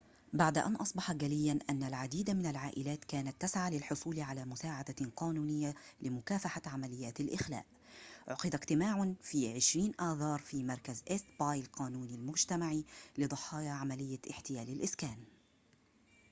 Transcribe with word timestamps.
بعد 0.33 0.57
أن 0.57 0.75
أصبح 0.75 1.11
جلياً 1.11 1.59
أن 1.69 1.83
العديد 1.83 2.29
من 2.29 2.45
العائلات 2.45 3.03
كانت 3.05 3.35
تسعى 3.41 3.77
للحصول 3.77 4.19
على 4.19 4.45
مساعدة 4.45 5.11
قانونية 5.15 5.75
لمكافحة 6.01 6.61
عمليات 6.65 7.19
الإخلاء 7.19 7.65
عُقد 8.27 8.55
اجتماع 8.55 9.13
في 9.21 9.53
20 9.55 9.91
آذار 10.01 10.39
في 10.39 10.63
مركز 10.63 11.03
إيست 11.09 11.25
باي 11.39 11.59
القانوني 11.59 12.15
المجتمعي 12.15 12.85
لضحايا 13.17 13.71
عملية 13.71 14.19
احتيال 14.29 14.69
الإسكان 14.69 15.17